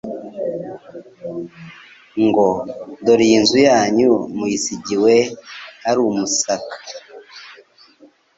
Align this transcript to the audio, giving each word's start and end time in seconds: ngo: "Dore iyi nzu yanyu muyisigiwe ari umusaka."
ngo: 2.25 2.47
"Dore 3.05 3.23
iyi 3.27 3.37
nzu 3.43 3.57
yanyu 3.67 4.11
muyisigiwe 4.35 5.13
ari 5.89 5.99
umusaka." 6.09 6.75